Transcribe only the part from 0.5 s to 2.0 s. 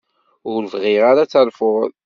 Ur bɣiɣ ara ad terfuḍ.